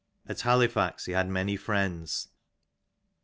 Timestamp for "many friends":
1.29-2.29